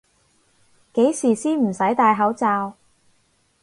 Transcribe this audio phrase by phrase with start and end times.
[0.95, 2.73] 幾時先唔使戴口罩？